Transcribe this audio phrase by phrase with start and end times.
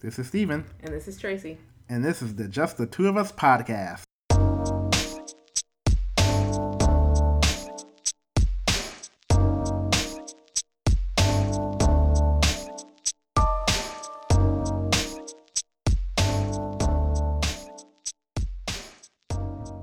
[0.00, 0.64] This is Steven.
[0.80, 1.58] And this is Tracy.
[1.88, 4.04] And this is the Just the Two of Us podcast.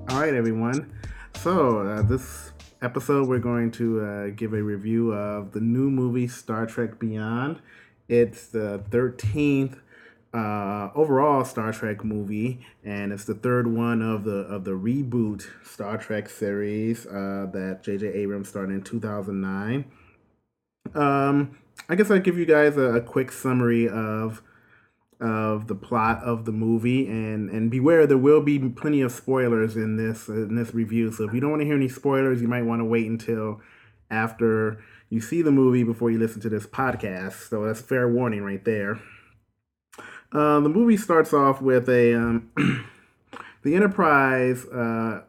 [0.08, 0.94] All right, everyone.
[1.42, 6.30] So, uh, this episode, we're going to uh, give a review of the new movie
[6.30, 7.60] Star Trek Beyond.
[8.08, 9.80] It's the 13th
[10.36, 15.48] uh, overall Star Trek movie, and it's the third one of the of the reboot
[15.64, 18.08] Star Trek series uh, that J.J.
[18.08, 19.86] Abrams started in 2009.
[20.94, 21.58] Um,
[21.88, 24.42] I guess I'll give you guys a, a quick summary of
[25.22, 29.78] of the plot of the movie and and beware there will be plenty of spoilers
[29.78, 32.50] in this in this review so if you don't want to hear any spoilers you
[32.50, 33.62] might want to wait until
[34.12, 34.78] after
[35.10, 38.66] you see the movie before you listen to this podcast so that's fair warning right
[38.66, 39.00] there
[40.32, 42.52] uh, the movie starts off with a um,
[43.64, 45.24] the enterprise uh,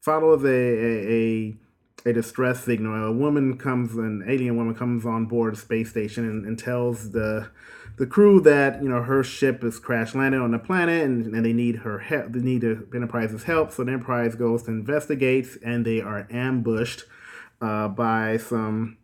[0.00, 1.56] follows a, a, a
[2.04, 3.04] a distress signal.
[3.04, 7.12] A woman comes, an alien woman comes on board a space station and, and tells
[7.12, 7.50] the
[7.98, 11.44] the crew that you know her ship is crash landed on the planet and, and
[11.44, 12.32] they need her help.
[12.32, 13.70] They need the Enterprise's help.
[13.70, 17.04] So the Enterprise goes to investigates and they are ambushed
[17.60, 18.96] uh, by some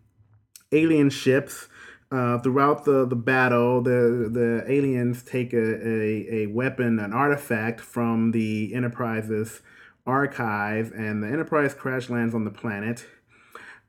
[0.72, 1.68] alien ships.
[2.10, 7.80] Uh, throughout the, the battle, the the aliens take a, a, a weapon, an artifact
[7.80, 9.60] from the Enterprise's
[10.06, 13.04] archive, and the Enterprise crash lands on the planet.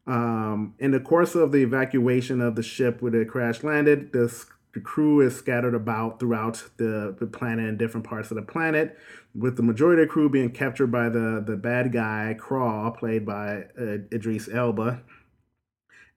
[0.05, 4.45] Um, in the course of the evacuation of the ship where it crash landed, the,
[4.73, 8.97] the crew is scattered about throughout the, the planet in different parts of the planet,
[9.33, 13.25] with the majority of the crew being captured by the, the bad guy, Krall, played
[13.25, 15.03] by uh, Idris Elba.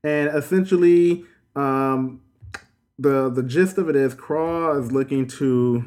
[0.02, 2.20] And essentially, um,
[2.98, 5.84] the the gist of it is Krall is looking to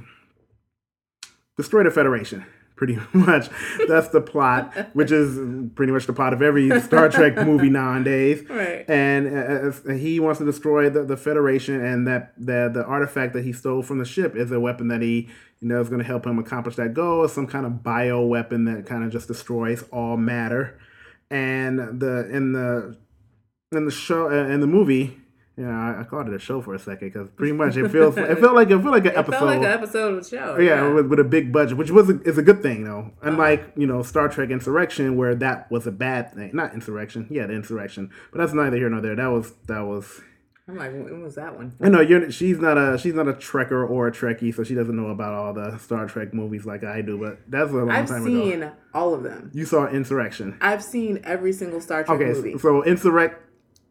[1.58, 2.46] destroy the Federation.
[2.76, 3.48] Pretty much,
[3.88, 5.38] that's the plot, which is
[5.76, 8.44] pretty much the plot of every Star Trek movie nowadays.
[8.50, 8.90] Right.
[8.90, 13.46] And uh, he wants to destroy the, the Federation, and that the the artifact that
[13.46, 15.30] he stole from the ship is a weapon that he
[15.62, 17.24] you know is going to help him accomplish that goal.
[17.24, 20.78] It's some kind of bio weapon that kind of just destroys all matter.
[21.32, 22.98] And the in the
[23.72, 25.18] in the show uh, in the movie,
[25.58, 28.18] yeah, I, I, called it a show for a second because pretty much it feels
[28.18, 29.38] it felt like it felt like an it episode.
[29.38, 30.58] Felt like an episode of the show.
[30.58, 30.94] Yeah, yeah.
[30.94, 33.12] With, with, a big budget, which was a, is a good thing though.
[33.22, 33.72] Unlike uh-huh.
[33.78, 36.52] you know Star Trek Insurrection, where that was a bad thing.
[36.54, 38.12] Not Insurrection, yeah, the Insurrection.
[38.34, 39.16] But that's neither here nor there.
[39.16, 40.22] That was that was.
[40.68, 41.74] I'm like, when was that one?
[41.80, 42.30] I know you're.
[42.32, 42.98] She's not a.
[42.98, 46.06] She's not a Trekker or a Trekkie, so she doesn't know about all the Star
[46.08, 47.18] Trek movies like I do.
[47.18, 48.36] But that's a long I've time ago.
[48.36, 49.52] I've seen all of them.
[49.54, 50.58] You saw Insurrection.
[50.60, 52.58] I've seen every single Star Trek okay, movie.
[52.58, 53.45] so Insurrect.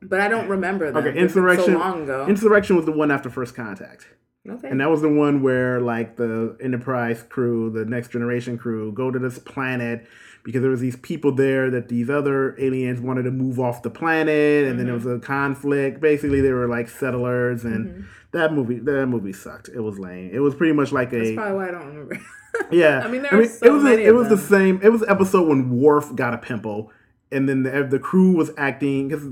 [0.09, 1.05] But I don't remember them.
[1.05, 1.75] Okay, Insurrection.
[1.75, 2.27] So long ago.
[2.29, 4.07] Insurrection was the one after First Contact.
[4.49, 4.69] Okay.
[4.69, 9.11] And that was the one where like the Enterprise crew, the Next Generation crew, go
[9.11, 10.07] to this planet
[10.45, 13.91] because there was these people there that these other aliens wanted to move off the
[13.91, 14.77] planet, and mm-hmm.
[14.77, 16.01] then there was a conflict.
[16.01, 18.03] Basically, they were like settlers, and mm-hmm.
[18.33, 19.69] that movie that movie sucked.
[19.69, 20.31] It was lame.
[20.33, 21.19] It was pretty much like a.
[21.19, 22.21] That's probably why I don't remember.
[22.71, 24.37] yeah, I mean, there I mean, so it was many a, it was them.
[24.37, 24.81] the same.
[24.83, 26.93] It was the episode when Worf got a pimple,
[27.33, 29.27] and then the the crew was acting because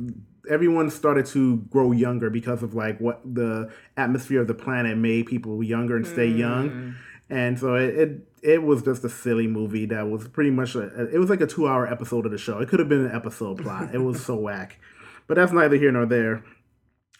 [0.51, 5.27] everyone started to grow younger because of like what the atmosphere of the planet made
[5.27, 6.39] people younger and stay mm.
[6.39, 6.95] young
[7.33, 11.09] and so it, it, it was just a silly movie that was pretty much a,
[11.15, 12.59] it was like a two hour episode of the show.
[12.59, 13.95] It could have been an episode plot.
[13.95, 14.79] It was so whack.
[15.27, 16.45] But that's neither here nor there.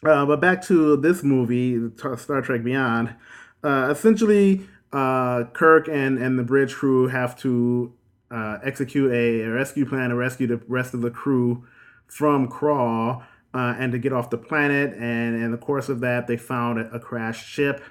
[0.05, 3.15] Uh, but back to this movie star trek beyond.
[3.63, 7.91] Uh, essentially uh, kirk and, and the bridge crew have to
[8.29, 11.65] uh, execute a rescue plan to rescue the rest of the crew
[12.13, 14.93] from Krall uh, and to get off the planet.
[14.93, 17.81] And in the course of that, they found a, a crashed ship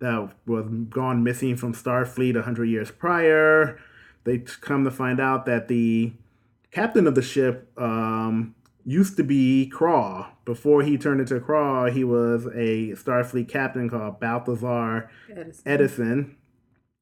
[0.00, 3.78] that was gone missing from Starfleet 100 years prior.
[4.24, 6.12] They come to find out that the
[6.70, 8.54] captain of the ship um,
[8.84, 10.26] used to be Krall.
[10.44, 15.62] Before he turned into Krall, he was a Starfleet captain called Balthazar Edison.
[15.64, 16.36] Edison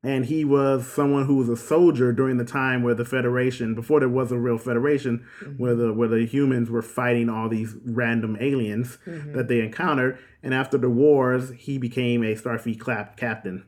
[0.02, 3.98] and he was someone who was a soldier during the time where the Federation, before
[3.98, 5.60] there was a real Federation, mm-hmm.
[5.60, 9.32] where the where the humans were fighting all these random aliens mm-hmm.
[9.32, 13.66] that they encountered, and after the wars, he became a Starfleet clap captain.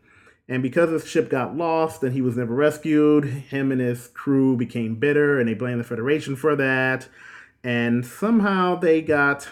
[0.48, 4.56] And because his ship got lost and he was never rescued, him and his crew
[4.56, 7.08] became bitter, and they blamed the Federation for that.
[7.64, 9.48] And somehow they got.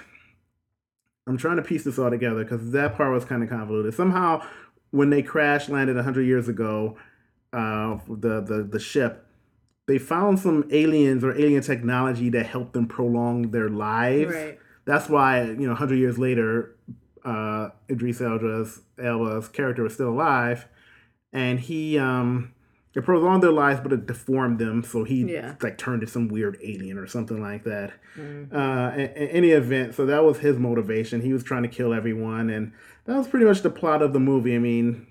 [1.27, 3.95] I'm trying to piece this all together because that part was kind of convoluted.
[3.95, 4.43] Somehow
[4.91, 6.97] when they crash landed 100 years ago,
[7.53, 9.27] uh, the, the, the ship,
[9.87, 14.35] they found some aliens or alien technology that helped them prolong their lives.
[14.35, 14.59] Right.
[14.85, 16.75] That's why, you know, 100 years later,
[17.25, 20.67] uh, Idris Elba's, Elba's character was still alive,
[21.33, 22.53] and he um,
[22.95, 24.83] it prolonged their lives, but it deformed them.
[24.83, 25.55] So he Yeah.
[25.63, 27.93] like turned into some weird alien or something like that.
[28.17, 28.53] Mm.
[28.53, 31.21] Uh, in, in any event, so that was his motivation.
[31.21, 32.73] He was trying to kill everyone, and
[33.09, 34.55] that was pretty much the plot of the movie.
[34.55, 35.07] I mean,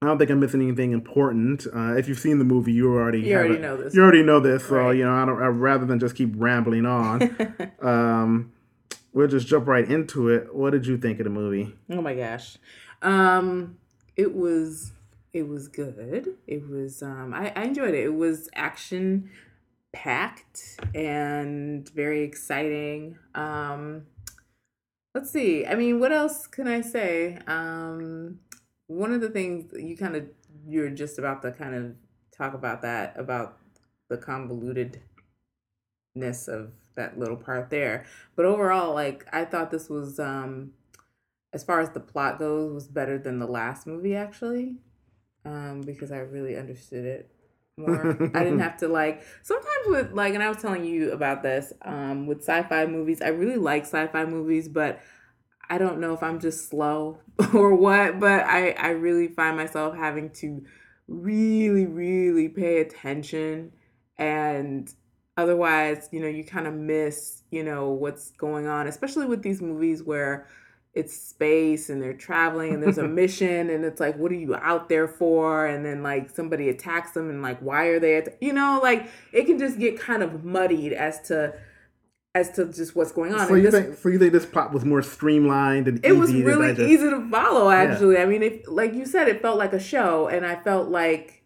[0.00, 1.66] I don't think I'm missing anything important.
[1.72, 3.94] Uh, if you've seen the movie, you already You already know this.
[3.94, 4.96] You already know this, so Right.
[4.96, 5.42] you know I don't.
[5.42, 7.36] I, rather than just keep rambling on,
[7.82, 8.52] um,
[9.12, 10.54] we'll just jump right into it.
[10.54, 11.74] What did you think of the movie?
[11.90, 12.56] Oh my gosh.
[13.02, 13.78] Um
[14.16, 14.92] it was
[15.32, 16.36] it was good.
[16.46, 18.04] It was um I, I enjoyed it.
[18.04, 19.30] It was action
[19.92, 23.18] packed and very exciting.
[23.34, 24.06] Um
[25.14, 25.66] let's see.
[25.66, 27.38] I mean, what else can I say?
[27.46, 28.40] Um
[28.86, 30.26] one of the things you kind of
[30.66, 31.94] you're just about to kind of
[32.36, 33.58] talk about that about
[34.08, 35.00] the convolutedness
[36.48, 38.04] of that little part there.
[38.36, 40.72] But overall, like I thought this was um
[41.52, 44.76] as far as the plot goes, was better than the last movie actually,
[45.44, 47.30] um, because I really understood it
[47.86, 48.30] more.
[48.34, 51.72] I didn't have to like sometimes with like, and I was telling you about this
[51.82, 53.20] um, with sci-fi movies.
[53.22, 55.00] I really like sci-fi movies, but
[55.68, 57.18] I don't know if I'm just slow
[57.54, 58.20] or what.
[58.20, 60.62] But I I really find myself having to
[61.08, 63.72] really really pay attention
[64.18, 64.92] and
[65.36, 69.60] otherwise you know you kind of miss you know what's going on especially with these
[69.60, 70.46] movies where
[70.94, 74.54] it's space and they're traveling and there's a mission and it's like what are you
[74.56, 78.36] out there for and then like somebody attacks them and like why are they at
[78.42, 81.54] you know like it can just get kind of muddied as to
[82.34, 83.96] as to just what's going on So And you this- think?
[83.98, 86.90] So you think this plot was more streamlined and it easy was to really digest?
[86.90, 90.28] easy to follow actually i mean if, like you said it felt like a show
[90.28, 91.42] and i felt like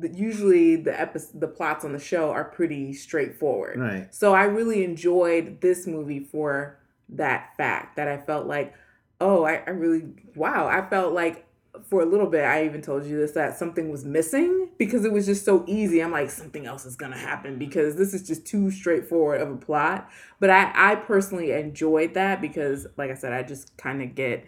[0.00, 4.14] the, usually the episode the plots on the show are pretty straightforward Right.
[4.14, 6.78] so i really enjoyed this movie for
[7.08, 8.74] that fact that i felt like
[9.20, 11.46] oh i, I really wow i felt like
[11.88, 15.12] for a little bit i even told you this that something was missing because it
[15.12, 16.02] was just so easy.
[16.02, 19.56] I'm like something else is gonna happen because this is just too straightforward of a
[19.56, 20.08] plot.
[20.40, 24.46] But i i personally enjoyed that because like i said i just kind of get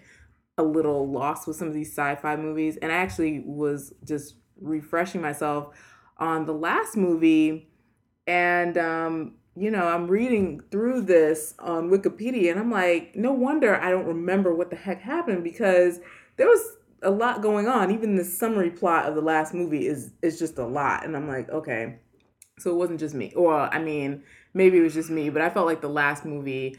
[0.57, 2.79] a little lost with some of these sci-fi movies.
[2.81, 5.75] And i actually was just refreshing myself
[6.17, 7.69] on the last movie
[8.27, 13.77] and um you know i'm reading through this on wikipedia and i'm like no wonder
[13.81, 16.01] i don't remember what the heck happened because
[16.37, 17.91] there was a lot going on.
[17.91, 21.29] Even the summary plot of the last movie is is just a lot and i'm
[21.29, 21.99] like okay.
[22.59, 23.33] So it wasn't just me.
[23.35, 24.23] Or i mean
[24.53, 26.77] maybe it was just me but i felt like the last movie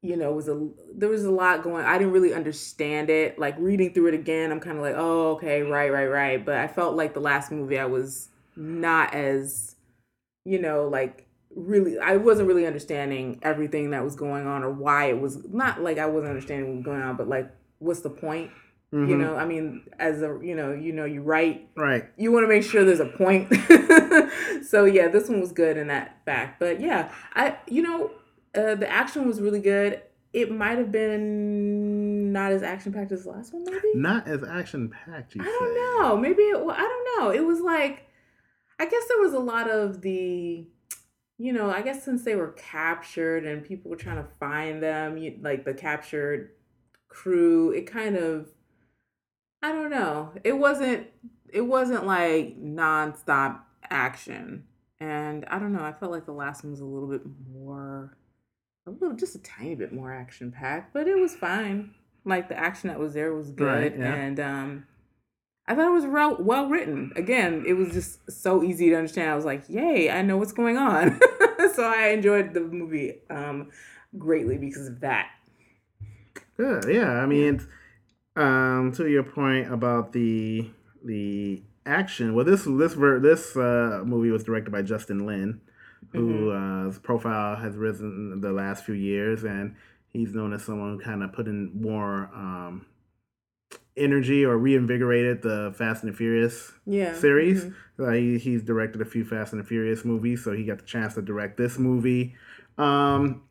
[0.00, 3.38] you know was a there was a lot going i didn't really understand it.
[3.38, 6.44] Like reading through it again i'm kind of like oh okay right right right.
[6.44, 9.76] But i felt like the last movie i was not as
[10.44, 11.26] you know like
[11.56, 15.82] really i wasn't really understanding everything that was going on or why it was not
[15.82, 18.50] like i wasn't understanding what was going on but like what's the point
[18.92, 19.18] you Mhm.
[19.20, 22.04] know i mean as a you know you know you write Right.
[22.18, 23.48] you want to make sure there's a point.
[24.66, 26.60] so yeah, this one was good in that fact.
[26.60, 28.10] But yeah, I you know
[28.54, 30.02] uh, the action was really good.
[30.34, 33.92] It might have been not as action packed as the last one, maybe.
[33.94, 35.34] Not as action packed.
[35.38, 35.50] I say.
[35.50, 36.16] don't know.
[36.16, 37.30] Maybe it, well, I don't know.
[37.30, 38.08] It was like
[38.78, 40.66] I guess there was a lot of the
[41.42, 45.18] you know, I guess since they were captured and people were trying to find them,
[45.18, 46.52] you, like the captured
[47.08, 48.48] crew, it kind of
[49.60, 50.30] I don't know.
[50.44, 51.08] It wasn't
[51.52, 53.58] it wasn't like nonstop
[53.90, 54.68] action.
[55.00, 57.22] And I don't know, I felt like the last one was a little bit
[57.52, 58.16] more
[58.86, 61.92] a little just a tiny bit more action packed, but it was fine.
[62.24, 64.14] Like the action that was there was good Right, yeah.
[64.14, 64.86] and um
[65.66, 67.12] I thought it was well, well written.
[67.14, 69.30] Again, it was just so easy to understand.
[69.30, 71.20] I was like, "Yay, I know what's going on."
[71.74, 73.70] so I enjoyed the movie um
[74.18, 75.28] greatly because of that.
[76.56, 76.84] Good.
[76.88, 77.10] Yeah.
[77.10, 77.66] I mean,
[78.36, 80.70] um, to your point about the
[81.04, 82.34] the action.
[82.34, 85.60] Well, this this ver- this uh, movie was directed by Justin Lin,
[86.12, 89.74] who uh, his profile has risen the last few years, and
[90.08, 92.86] he's known as someone who kind of put in more um,
[93.96, 97.14] energy or reinvigorated the Fast and the Furious Yeah.
[97.14, 97.64] series.
[97.66, 97.74] Mhm.
[97.98, 100.84] Uh, he, he's directed a few Fast and the Furious movies, so he got the
[100.84, 102.34] chance to direct this movie.
[102.78, 103.42] Um,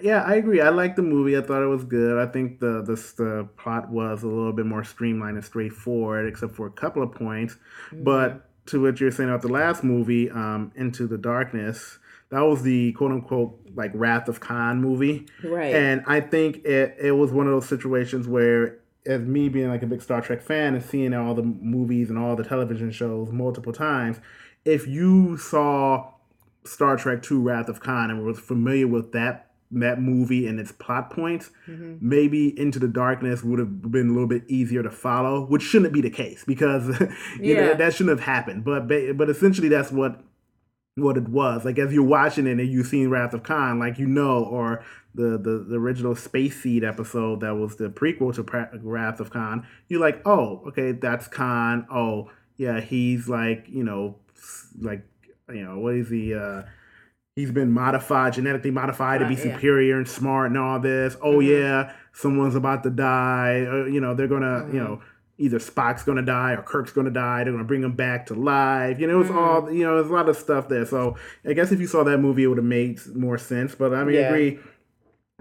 [0.00, 0.60] yeah, I agree.
[0.60, 1.36] I liked the movie.
[1.36, 2.18] I thought it was good.
[2.18, 6.54] I think the the, the plot was a little bit more streamlined and straightforward, except
[6.54, 7.56] for a couple of points.
[7.90, 8.04] Mm-hmm.
[8.04, 11.98] But to what you're saying about the last movie, um, Into the Darkness,
[12.30, 15.26] that was the quote unquote like Wrath of Khan movie.
[15.44, 15.74] Right.
[15.74, 19.82] And I think it, it was one of those situations where, as me being like
[19.82, 23.30] a big Star Trek fan and seeing all the movies and all the television shows
[23.32, 24.20] multiple times,
[24.64, 26.12] if you saw
[26.64, 30.70] Star Trek II Wrath of Khan and was familiar with that that movie and its
[30.70, 31.96] plot points, mm-hmm.
[32.00, 35.94] maybe Into the Darkness would have been a little bit easier to follow, which shouldn't
[35.94, 36.88] be the case because
[37.40, 37.60] you yeah.
[37.60, 38.64] know that shouldn't have happened.
[38.64, 40.20] But but essentially that's what
[40.96, 41.64] what it was.
[41.64, 44.84] Like as you're watching it and you've seen Wrath of Khan, like you know, or
[45.14, 49.66] the the, the original Space Seed episode that was the prequel to Wrath of Khan,
[49.88, 51.86] you're like, oh, okay, that's Khan.
[51.90, 54.16] Oh, yeah, he's like, you know,
[54.80, 55.04] like,
[55.48, 56.34] you know, what is he?
[56.34, 56.62] Uh,
[57.36, 59.54] he's been modified, genetically modified to be yeah.
[59.54, 61.16] superior and smart and all this.
[61.22, 61.50] Oh mm-hmm.
[61.50, 63.66] yeah, someone's about to die.
[63.68, 64.74] Uh, you know, they're gonna, mm-hmm.
[64.74, 65.02] you know
[65.38, 67.42] either Spock's gonna die or Kirk's gonna die.
[67.42, 69.00] They're gonna bring him back to life.
[69.00, 69.36] You know, it's mm.
[69.36, 69.96] all you know.
[69.96, 70.86] There's a lot of stuff there.
[70.86, 73.74] So I guess if you saw that movie, it would have made more sense.
[73.74, 74.20] But I mean, yeah.
[74.22, 74.58] I agree.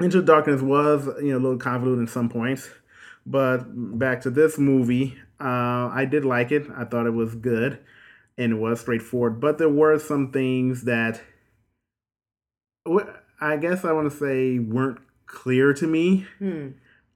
[0.04, 2.70] Into the Darkness was you know a little convoluted in some points.
[3.26, 3.66] But
[4.00, 6.68] back to this movie, uh, I did like it.
[6.76, 7.80] I thought it was good
[8.38, 9.40] and it was straightforward.
[9.40, 11.22] But there were some things that
[13.40, 16.26] I guess I want to say weren't clear to me.
[16.40, 16.70] Hmm.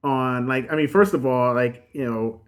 [0.04, 2.42] On like, I mean, first of all, like you know,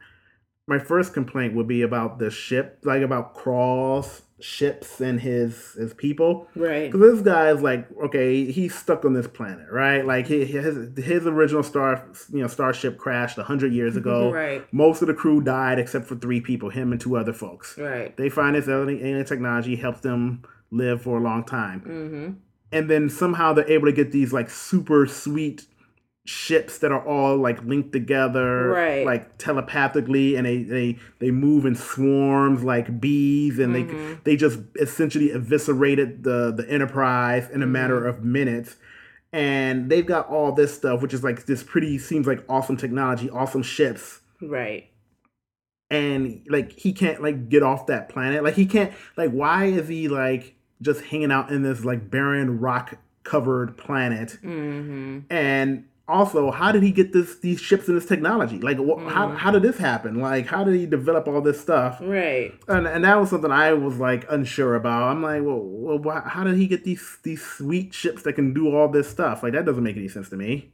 [0.67, 5.93] my first complaint would be about the ship, like about Krall's ships and his his
[5.93, 6.47] people.
[6.55, 6.91] Right.
[6.91, 10.05] Because this guy is like, okay, he's stuck on this planet, right?
[10.05, 10.49] Like his
[10.97, 14.31] his original star, you know, starship crashed hundred years ago.
[14.31, 14.71] right.
[14.73, 17.77] Most of the crew died except for three people, him and two other folks.
[17.77, 18.15] Right.
[18.15, 21.81] They find this alien technology helps them live for a long time.
[21.81, 22.31] Mm-hmm.
[22.71, 25.65] And then somehow they're able to get these like super sweet
[26.27, 29.05] ships that are all like linked together right.
[29.05, 34.15] like telepathically and they they they move in swarms like bees and mm-hmm.
[34.25, 37.71] they they just essentially eviscerated the the enterprise in a mm-hmm.
[37.71, 38.75] matter of minutes
[39.31, 43.29] and they've got all this stuff which is like this pretty seems like awesome technology
[43.29, 44.89] awesome ships right
[45.89, 49.87] and like he can't like get off that planet like he can't like why is
[49.87, 55.19] he like just hanging out in this like barren rock covered planet mm-hmm.
[55.29, 59.11] and also how did he get this these ships and this technology like wh- mm.
[59.11, 62.87] how, how did this happen like how did he develop all this stuff right and,
[62.87, 66.55] and that was something i was like unsure about i'm like well, well how did
[66.55, 69.83] he get these these sweet ships that can do all this stuff like that doesn't
[69.83, 70.71] make any sense to me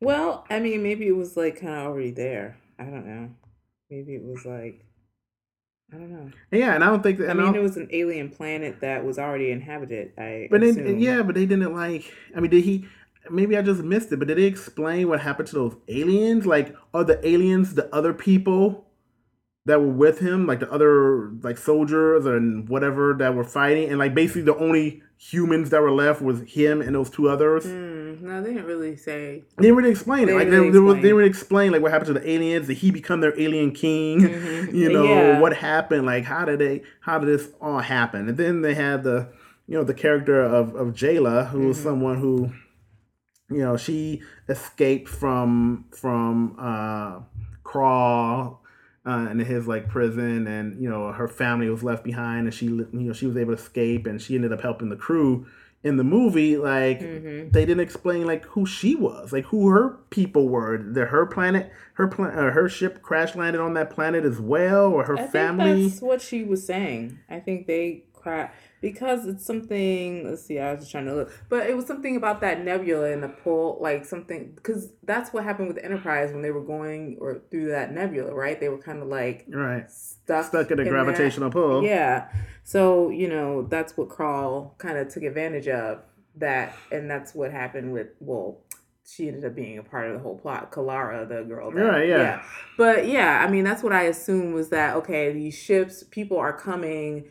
[0.00, 3.30] well i mean maybe it was like kind of already there i don't know
[3.88, 4.84] maybe it was like
[5.92, 6.30] I don't know.
[6.52, 7.30] Yeah, and I don't think that.
[7.30, 10.12] I mean, it was an alien planet that was already inhabited.
[10.16, 12.12] I but they, yeah, but they didn't like.
[12.36, 12.86] I mean, did he?
[13.28, 16.46] Maybe I just missed it, but did they explain what happened to those aliens?
[16.46, 18.86] Like, are the aliens the other people
[19.66, 23.98] that were with him, like the other like soldiers and whatever that were fighting, and
[23.98, 27.66] like basically the only humans that were left was him and those two others?
[27.66, 29.44] Mm, no, they didn't really say.
[29.56, 30.36] They didn't really explain they it.
[30.36, 30.86] Like really they, explain.
[30.86, 32.68] they didn't really explain like what happened to the aliens.
[32.68, 34.20] Did he become their alien king?
[34.20, 34.60] Mm-hmm.
[34.80, 35.40] You know yeah.
[35.40, 36.06] what happened?
[36.06, 36.82] Like how did they?
[37.00, 38.28] How did this all happen?
[38.28, 39.28] And then they had the
[39.66, 41.68] you know the character of of Jaylah, who mm-hmm.
[41.68, 42.52] was someone who
[43.50, 47.20] you know she escaped from from uh
[47.64, 48.58] Krall
[49.06, 52.66] uh, in his like prison and you know her family was left behind and she
[52.66, 55.46] you know she was able to escape and she ended up helping the crew
[55.82, 57.50] in the movie like mm-hmm.
[57.50, 60.78] they didn't explain like who she was like who her people were.
[60.78, 64.86] That her planet her plan uh, her ship crash landed on that planet as well
[64.86, 65.88] or her I family.
[65.88, 67.18] that's what she was saying.
[67.30, 68.04] I think they
[68.80, 72.16] because it's something let's see i was just trying to look but it was something
[72.16, 76.42] about that nebula and the pull like something because that's what happened with enterprise when
[76.42, 80.46] they were going or through that nebula right they were kind of like right stuck
[80.46, 81.54] stuck in a gravitational that.
[81.54, 82.28] pull yeah
[82.64, 86.00] so you know that's what Krall kind of took advantage of
[86.36, 88.58] that and that's what happened with well
[89.06, 90.70] she ended up being a part of the whole plot.
[90.70, 91.72] Kalara, the girl.
[91.72, 92.16] That, right, yeah.
[92.16, 92.42] yeah.
[92.78, 96.52] But yeah, I mean, that's what I assumed was that, okay, these ships, people are
[96.52, 97.24] coming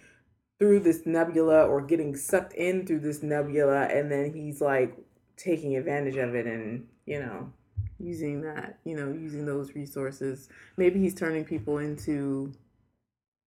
[0.59, 4.95] through this nebula or getting sucked in through this nebula and then he's like
[5.37, 7.51] taking advantage of it and you know
[7.97, 10.49] using that you know using those resources.
[10.77, 12.53] Maybe he's turning people into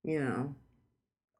[0.02, 0.54] you know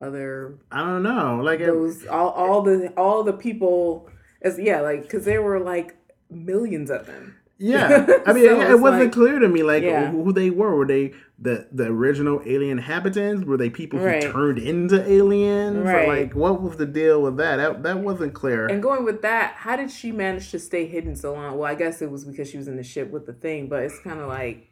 [0.01, 1.41] other i don't know.
[1.43, 4.09] Like those all all the all the people
[4.43, 5.97] as yeah like because there were like
[6.31, 9.85] millions of them yeah, I mean, so it, it wasn't like, clear to me like
[9.85, 10.11] yeah.
[10.11, 10.75] who they were.
[10.75, 13.45] Were they the the original alien inhabitants?
[13.45, 14.23] Were they people who right.
[14.23, 15.79] turned into aliens?
[15.79, 16.09] Right.
[16.09, 17.57] Or like, what was the deal with that?
[17.57, 18.67] That that wasn't clear.
[18.67, 21.57] And going with that, how did she manage to stay hidden so long?
[21.57, 23.85] Well, I guess it was because she was in the ship with the thing, but
[23.85, 24.69] it's kind of like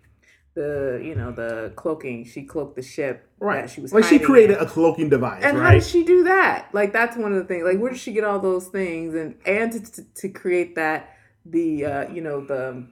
[0.55, 2.25] the you know the cloaking.
[2.25, 3.29] She cloaked the ship.
[3.39, 3.71] Right.
[3.71, 4.65] she was like she created in.
[4.65, 5.45] a cloaking device.
[5.45, 5.65] And right?
[5.65, 6.71] how did she do that?
[6.73, 7.63] Like that's one of the things.
[7.65, 11.17] Like where did she get all those things and and to, to, to create that
[11.45, 12.87] the uh, you know the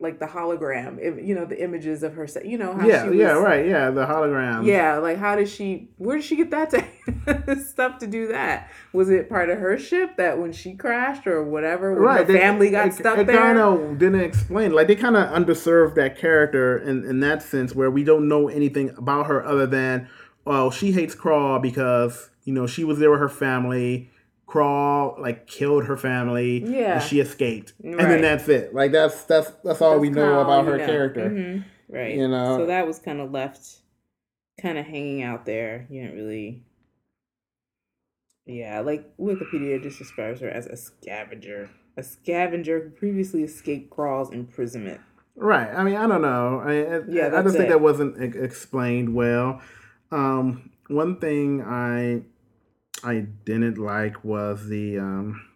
[0.00, 2.28] like the hologram, you know, the images of her.
[2.44, 4.66] You know how yeah, she was, yeah, right, yeah, the hologram.
[4.66, 5.90] Yeah, like how did she?
[5.98, 6.70] Where did she get that
[7.46, 8.70] to, stuff to do that?
[8.92, 12.26] Was it part of her ship that when she crashed or whatever, right?
[12.26, 13.36] they- family got it, stuck it there?
[13.36, 14.72] kind of didn't explain.
[14.72, 18.48] Like they kind of underserved that character in in that sense, where we don't know
[18.48, 20.08] anything about her other than,
[20.44, 24.10] well, she hates Krall because you know she was there with her family.
[24.54, 26.62] Krall like killed her family.
[26.64, 26.94] Yeah.
[26.94, 28.74] and she escaped, and then that's it.
[28.74, 30.86] Like that's that's that's all we know about her know.
[30.86, 31.28] character.
[31.30, 32.14] Mhm, Right.
[32.14, 32.58] You know?
[32.58, 33.66] So that was kind of left,
[34.60, 35.86] kind of hanging out there.
[35.90, 36.62] You didn't really.
[38.46, 44.30] Yeah, like Wikipedia just describes her as a scavenger, a scavenger who previously escaped Krall's
[44.32, 45.00] imprisonment.
[45.34, 45.68] Right.
[45.74, 46.60] I mean, I don't know.
[46.64, 47.70] I, I, Yeah, I that's just think it.
[47.70, 49.60] that wasn't explained well.
[50.12, 52.22] Um, one thing I
[53.04, 55.46] I didn't like was the um,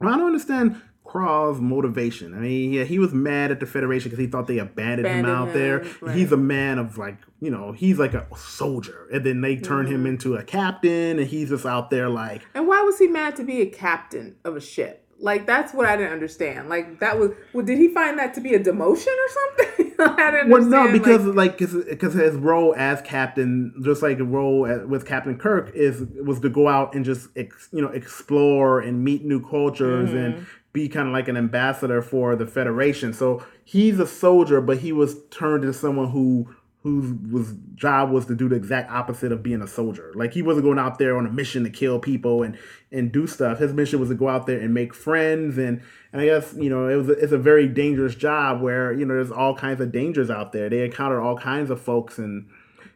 [0.00, 2.34] well, I don't understand Krall's motivation.
[2.34, 5.24] I mean, yeah, he was mad at the Federation because he thought they abandoned, him
[5.24, 5.84] Abandoned out there.
[6.00, 6.16] right.
[6.16, 9.86] He's a man of like, you know, he's like a soldier, and then they turn
[9.86, 10.08] him Mhm.
[10.10, 13.44] into a captain, and he's just out there like, And why was he mad to
[13.44, 15.06] be a captain of a ship?
[15.22, 16.68] Like that's what I didn't understand.
[16.68, 19.94] Like that was, well, did he find that to be a demotion or something?
[20.00, 24.24] I didn't Well, no, because like, like because his role as captain, just like the
[24.24, 27.88] role as, with Captain Kirk, is was to go out and just ex, you know
[27.88, 30.16] explore and meet new cultures Mm-hmm.
[30.38, 33.12] and be kind of like an ambassador for the Federation.
[33.12, 38.24] So he's a soldier, but he was turned into someone who whose was job was
[38.24, 40.12] to do the exact opposite of being a soldier.
[40.14, 42.56] Like he wasn't going out there on a mission to kill people and
[42.90, 43.58] and do stuff.
[43.58, 45.82] His mission was to go out there and make friends and
[46.12, 49.04] and I guess you know it was a, it's a very dangerous job where you
[49.04, 50.70] know there's all kinds of dangers out there.
[50.70, 52.48] They encounter all kinds of folks and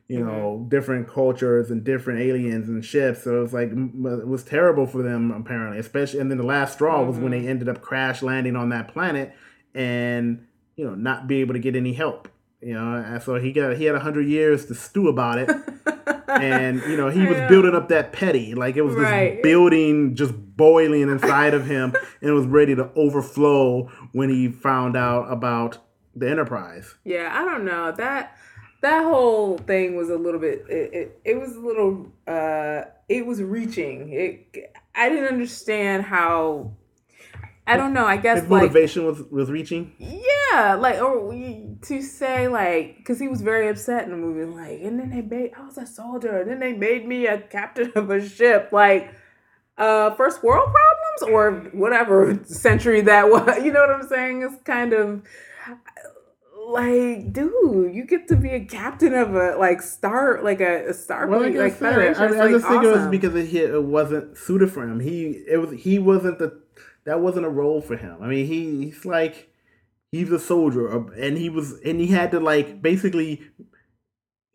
[0.09, 0.29] you mm-hmm.
[0.29, 3.25] know different cultures and different aliens and ships.
[3.25, 5.79] So it was like it was terrible for them apparently.
[5.79, 7.45] Especially and then the last straw was when mm-hmm.
[7.45, 9.35] they ended up crash landing on that planet
[9.75, 12.29] and you know not be able to get any help.
[12.65, 15.51] You know, and so he got he had a hundred years to stew about it,
[16.29, 19.35] and you know he was building up that petty, like it was Right.
[19.37, 24.49] this building just boiling inside of him, and it was ready to overflow when he
[24.49, 25.79] found out about
[26.17, 26.95] the Enterprise.
[27.05, 28.37] Yeah, I don't know that
[28.81, 30.65] that whole thing was a little bit.
[30.69, 32.13] It, it, it was a little.
[32.27, 34.11] uh It was reaching.
[34.13, 34.73] It.
[34.95, 36.73] I didn't understand how.
[37.67, 38.07] I don't know.
[38.07, 39.93] I guess His like motivation was was reaching.
[39.99, 40.21] yeah,
[40.81, 44.45] like or we- to say like because he was very upset in the movie.
[44.45, 47.39] Like, and then they made I was a soldier, and then they made me a
[47.39, 48.71] captain of a ship.
[48.73, 49.15] Like,
[49.77, 53.59] uh, first world problems or whatever century that was.
[53.65, 54.43] You know what I'm saying?
[54.43, 55.23] It's kind of
[56.67, 60.95] like, dude, you get to be a captain of a like star, like a, a
[60.95, 62.23] star Well, like I like Federation.
[62.23, 65.01] I, I like, just think it was because it, it wasn't suited for him.
[65.01, 66.61] He it was he wasn't the
[67.05, 68.17] that wasn't a role for him.
[68.23, 69.49] I mean, he he's like
[70.15, 73.43] he's a soldier, uh, and he was and he had to like basically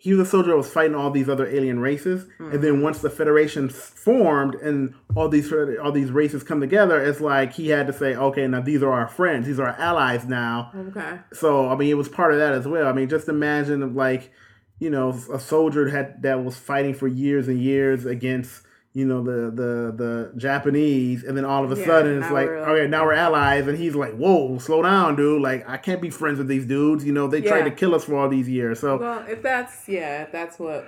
[0.02, 2.62] he was a soldier that was fighting all these other alien races, and Mm-hmm.
[2.62, 5.52] then once the Federation formed and all these
[5.84, 8.94] all these races come together, it's like he had to say, okay, now these are
[8.94, 10.72] our friends, these are our allies now.
[10.90, 11.20] okay.
[11.34, 12.88] So I mean, it was part of that as well.
[12.88, 14.32] I mean, just imagine like,
[14.80, 19.24] you know, a soldier had that was fighting for years and years against you know
[19.24, 23.06] the the the Japanese, and then all of a Yeah, sudden it's like, okay, now
[23.06, 25.42] we're allies, and he's like, whoa, slow down, dude.
[25.42, 27.06] Like I can't be friends with these dudes.
[27.06, 28.80] You know, they tried to kill us for all these years.
[28.80, 30.88] So Well, if that's yeah, if that's what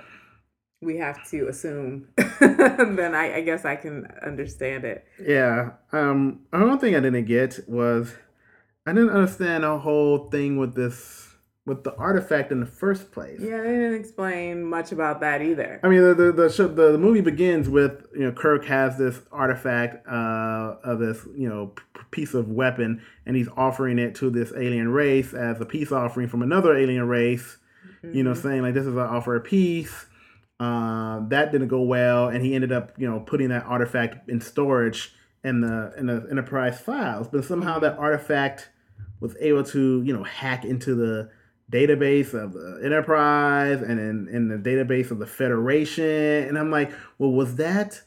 [0.80, 2.08] we have to assume,
[2.40, 5.04] then I, I guess I can understand it.
[5.24, 8.14] yeah, um, another thing I didn't get was
[8.86, 11.21] I didn't understand the whole thing with this
[11.64, 13.38] with the artifact in the first place.
[13.40, 15.80] Yeah, they didn't explain much about that either.
[15.82, 18.98] I mean, the the the, show, the the movie begins with you know Kirk has
[18.98, 24.14] this artifact uh, of this you know p- piece of weapon, and he's offering it
[24.16, 27.58] to this alien race as a peace offering from another alien race.
[28.02, 30.06] You know, saying like this is an offer of peace.
[30.58, 34.40] Uh, that didn't go well, and he ended up you know putting that artifact in
[34.40, 37.28] storage in the in the Enterprise files.
[37.28, 38.70] But somehow that artifact
[39.20, 41.30] was able to you know hack into the
[41.72, 46.92] database of the enterprise and in, in the database of the federation and i'm like
[47.18, 48.02] well was that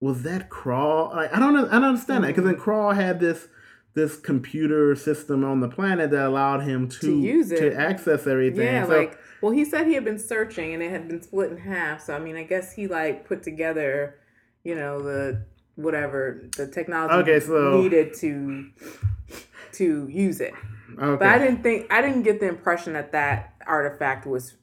[0.00, 2.70] was that Krall like i don't know i don't understand that because then mm-hmm.
[2.70, 3.48] Krall had this
[3.94, 7.58] this computer system on the planet that allowed him to, To use it.
[7.58, 10.90] to access everything Yeah, so, like well, he said he had been searching and it
[10.90, 12.02] had been split in half.
[12.02, 14.16] So I mean, I guess he like put together,
[14.64, 15.44] you know, the
[15.76, 18.70] whatever the technology Okay, so- needed to
[19.74, 20.54] to use it.
[20.92, 24.54] Okay But I didn't think I didn't get the impression that that artifact was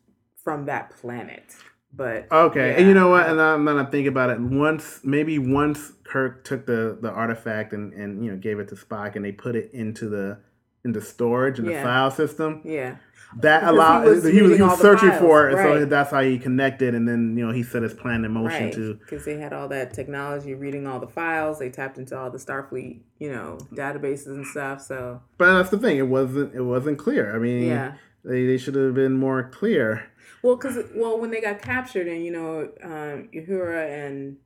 [0.44, 1.56] from that planet.
[1.94, 3.30] But Okay, yeah, and you know what?
[3.30, 4.40] And I'm gonna think about it.
[4.40, 8.76] Once, maybe once Kirk took the the artifact and and you know gave it to
[8.76, 10.40] Spock, and they put it into the
[10.86, 11.78] in the storage and Yeah.
[11.80, 12.62] the file system.
[12.64, 12.96] Yeah.
[13.42, 15.50] That Because he allowed was he was, he was, reading all the searching files, for
[15.50, 18.32] it, so that's how he connected, and then you know he set his plan in
[18.32, 18.74] motion Right.
[18.74, 18.94] to.
[18.94, 21.60] Because they had all that technology reading all the files.
[21.60, 24.80] They tapped into all the Starfleet, you know, databases and stuff.
[24.82, 27.36] So But that's the thing; it wasn't it wasn't clear.
[27.36, 27.96] I mean, yeah.
[28.24, 30.06] they, they should have been more clear.
[30.42, 34.38] Well, because well, when they got captured, and you know, um, Uhura and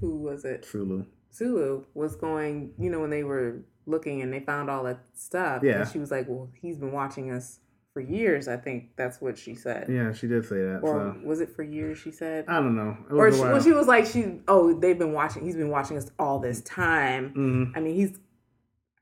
[0.00, 0.64] who was it?
[0.64, 1.04] Sulu.
[1.30, 2.72] Sulu was going.
[2.76, 5.62] You know, when they were looking and they found all that stuff.
[5.62, 5.80] Yeah.
[5.82, 7.60] And she was like, "Well, he's been watching us
[7.92, 9.86] for years." I think that's what she said.
[9.88, 10.80] Yeah, she did say that.
[10.82, 11.98] Or so was it for years?
[11.98, 12.44] She said.
[12.48, 12.96] I don't know.
[13.10, 15.44] Or she, well, she was like, "She oh, they've been watching.
[15.44, 17.34] He's been watching us all this time.
[17.34, 17.76] Mhm.
[17.76, 18.18] I mean, he's.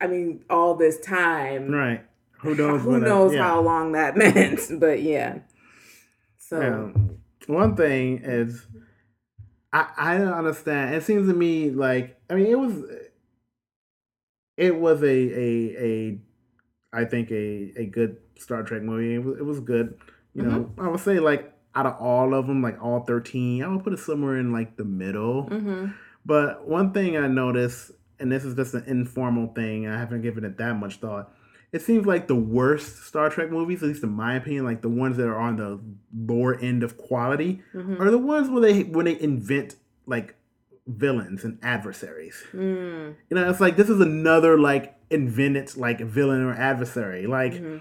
[0.00, 1.70] I mean, all this time.
[1.70, 2.04] Right.
[2.40, 2.82] Who knows?
[2.82, 3.42] Who that- knows yeah.
[3.42, 4.60] how long that meant?
[4.78, 5.40] But yeah.
[6.38, 7.02] So Yeah.
[7.52, 8.64] One thing is,
[9.72, 10.94] I I don't understand.
[10.94, 12.74] It seems to me like I mean it was,
[14.58, 16.18] it was a a a,
[16.92, 19.14] I think a a good Star Trek movie.
[19.14, 19.96] It was, it was good.
[20.34, 23.68] You know, I would say like out of all of them, like all thirteen, I
[23.68, 25.44] would put it somewhere in like the middle.
[25.44, 25.86] hmm
[26.26, 30.44] But one thing I noticed, and this is just an informal thing, I haven't given
[30.44, 31.32] it that much thought.
[31.70, 34.88] It seems like the worst Star Trek movies, at least in my opinion, like the
[34.88, 35.78] ones that are on the
[36.16, 40.34] lower end of quality, hmm are the ones where they when they invent like
[40.88, 42.42] villains and adversaries.
[42.52, 43.14] Mm.
[43.30, 47.26] You know, it's like this is another like invented like villain or adversary.
[47.26, 47.80] Like Mhm.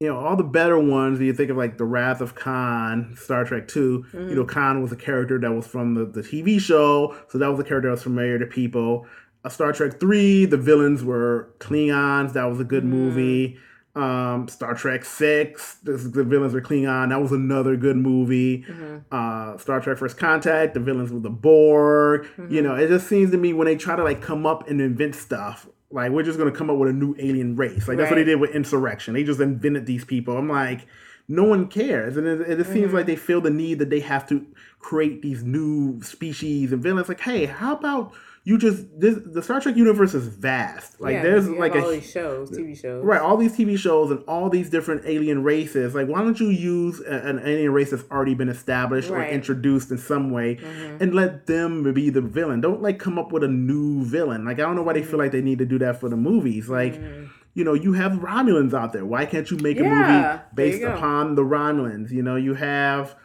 [0.00, 3.44] you know, all the better ones, you think of like The Wrath of Khan, Star
[3.44, 4.28] Trek 2, Mhm.
[4.30, 7.48] you know, Khan was a character that was from the, the TV show, so that
[7.50, 9.06] was a character that was familiar to people.
[9.44, 12.88] Uh, Star Trek 3, the villains were Klingons, that was a good Mhm.
[12.88, 13.58] movie.
[13.96, 18.62] Um, Star Trek 6, this, the villains were Klingon, that was another good movie.
[18.68, 19.02] Mhm.
[19.10, 22.26] Uh, Star Trek First Contact, the villains were the Borg.
[22.36, 22.62] You Mhm.
[22.62, 25.14] know, it just seems to me when they try to like come up and invent
[25.14, 27.88] stuff, like we're just gonna come up with a new alien race.
[27.88, 29.14] Like that's what they did with Insurrection.
[29.14, 30.36] They just invented these people.
[30.36, 30.86] I'm like,
[31.28, 34.00] no one cares, and it, it just seems like they feel the need that they
[34.00, 34.46] have to
[34.78, 37.08] create these new species and villains.
[37.08, 38.12] Like, hey, how about
[38.48, 39.18] you just this?
[39.26, 41.00] The Star Trek universe is vast.
[41.00, 44.12] Like, Yeah, there's like all a these shows, TV shows, Right, all these TV shows
[44.12, 45.96] and all these different alien races.
[45.96, 49.90] Like, why don't you use a- an alien race that's already been established or introduced
[49.90, 51.00] in some way, Mhm.
[51.00, 52.60] and let them be the villain?
[52.60, 54.44] Don't like come up with a new villain.
[54.44, 56.16] Like, I don't know why they feel like they need to do that for the
[56.16, 56.68] movies.
[56.68, 57.26] Like, Mhm.
[57.54, 59.04] you know, you have Romulans out there.
[59.04, 62.12] Why can't you make a movie based upon the Romulans?
[62.12, 63.16] You know, you have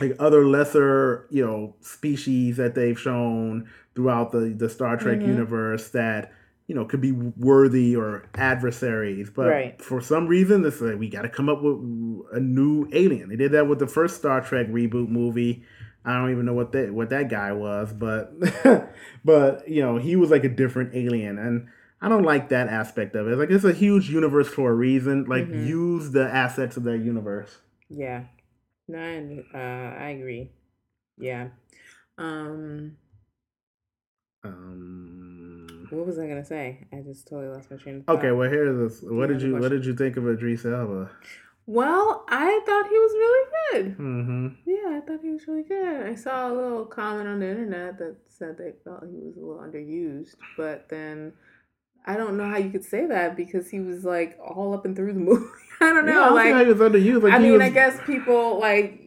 [0.00, 5.26] like other lesser, you know, species that they've shown throughout the the Star Trek Mhm.
[5.26, 6.32] universe that
[6.66, 9.30] you know could be worthy or adversaries.
[9.30, 9.82] But Right.
[9.82, 11.76] for some reason, it's like we got to come up with
[12.32, 13.28] a new alien.
[13.28, 15.62] They did that with the first Star Trek reboot movie.
[16.06, 18.32] I don't even know what that what that guy was, but
[19.24, 21.68] but you know he was like a different alien, and
[22.00, 23.36] I don't like that aspect of it.
[23.36, 25.24] Like it's a huge universe for a reason.
[25.24, 25.66] Like Mhm.
[25.66, 27.58] use the assets of that universe.
[27.88, 28.24] Yeah,
[28.88, 30.50] no, I, uh, I agree.
[31.18, 31.48] Yeah.
[32.18, 32.96] Um,
[34.44, 36.86] Um, what was I gonna say?
[36.92, 38.18] I just totally lost my train of thought.
[38.18, 39.10] okay, well here's this.
[39.10, 41.10] What did you What did you think of Idris Elba?
[41.66, 43.98] Well, I thought he was really good.
[43.98, 44.48] Mm-hmm.
[44.66, 46.06] Yeah, I thought he was really good.
[46.06, 49.40] I saw a little comment on the internet that said they felt he was a
[49.40, 51.32] little underused, but then
[52.04, 54.94] I don't know how you could say that because he was like all up and
[54.94, 55.46] through the movie.
[55.80, 56.12] I don't know.
[56.12, 57.22] yeah, I don't like, he was underused.
[57.22, 59.00] Like I mean, was, I guess people like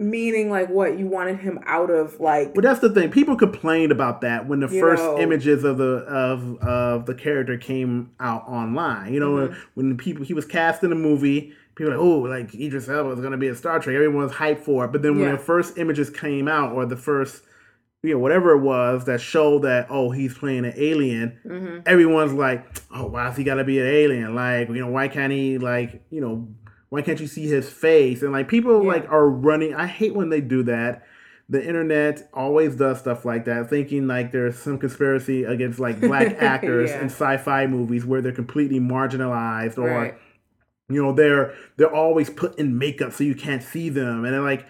[0.00, 3.10] meaning like what you wanted him out of like But that's the thing.
[3.10, 7.56] People complained about that when the first know- images of the of of the character
[7.58, 9.12] came out online.
[9.12, 9.54] You know, Mhm.
[9.74, 13.20] when people he was cast in a movie, people like, oh, like Idris Elba is
[13.20, 13.94] going to be a Star Trek.
[13.94, 14.92] Everyone was hyped for it.
[14.92, 15.32] But then when Yeah.
[15.32, 17.42] the first images came out, or the first,
[18.02, 21.82] you know, whatever it was that showed that oh, he's playing an alien, Mhm.
[21.86, 24.34] everyone's like, oh, why's he got to be an alien?
[24.34, 26.48] Like, you know, why can't he like, you know,
[26.90, 28.22] why can't you see his face?
[28.22, 28.92] And like people Yeah.
[28.92, 29.74] like are running.
[29.74, 31.02] I hate when they do that.
[31.48, 36.36] The internet always does stuff like that, thinking like there's some conspiracy against like black
[36.40, 37.00] actors Yeah.
[37.00, 40.14] in sci-fi movies where they're completely marginalized or right.
[40.88, 44.64] you know they're they're always put in makeup so you can't see them and like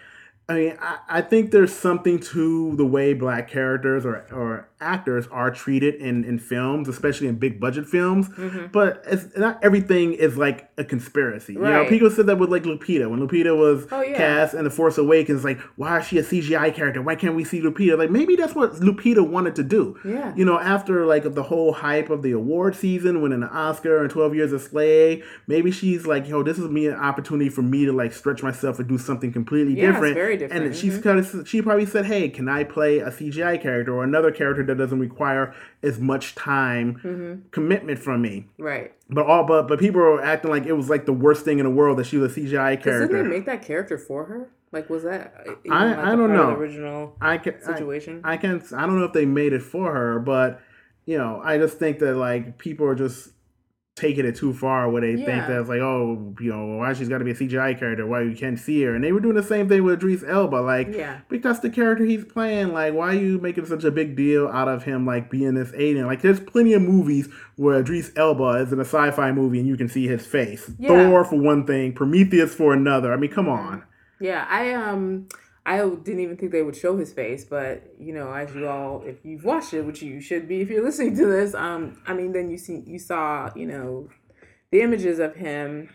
[0.48, 5.26] i mean I, I think there's something to the way black characters or, or actors
[5.30, 8.72] are treated in, in films especially in big budget films Mhm.
[8.72, 12.62] but it's not everything is like a conspiracy you know people said that with like
[12.64, 14.16] lupita when lupita was Oh, yeah.
[14.16, 17.44] cast in the force awakens like why is she a cgi character why can't we
[17.44, 20.32] see lupita like maybe that's what lupita wanted to do Yeah.
[20.36, 24.10] you know, after like the whole hype of the award season, winning an Oscar and
[24.10, 27.84] Twelve Years a Slave, maybe she's like, yo, this is me an opportunity for me
[27.84, 30.14] to like stretch myself and do something completely Yeah, different.
[30.14, 31.02] very different, And she's mhm.
[31.02, 34.62] kind of she probably said, hey, can I play a CGI character or another character
[34.70, 37.48] that doesn't require as much time Mm-hmm.
[37.50, 38.46] commitment from me.
[38.58, 38.92] Right.
[39.08, 41.64] But all but but people are acting like it was like the worst thing in
[41.64, 43.06] the world that she was a CGI character.
[43.08, 44.48] Didn't they make that character for her?
[44.72, 45.34] Like, was that?
[45.64, 46.50] even, I- I don't know.
[46.52, 48.20] Original I can I, situation.
[48.22, 50.60] I can I don't know if they made it for her, but
[51.06, 53.30] you know, I just think that like people are just
[53.96, 55.46] taking it too far where they think Yeah.
[55.48, 58.22] that it's like, oh, you know, why she's got to be a CGI character, why
[58.22, 60.88] you can't see her, and they were doing the same thing with Idris Elba, like.
[60.94, 61.18] yeah.
[61.28, 62.72] Because the character he's playing.
[62.72, 65.72] Like, why are you making such a big deal out of him, like, being this
[65.76, 66.06] alien?
[66.06, 69.68] Like, there's plenty of movies where Idris Elba is in a sci fi movie and
[69.68, 70.70] you can see his face.
[70.78, 70.88] Yeah.
[70.88, 73.12] Thor for one thing, Prometheus for another.
[73.12, 73.82] I mean, come on.
[74.20, 75.28] Yeah, I um
[75.66, 79.02] I didn't even think they would show his face, but you know, as you all
[79.04, 82.14] if you've watched it, which you should be if you're listening to this, um I
[82.14, 84.08] mean then you see you saw, you know,
[84.70, 85.90] the images of him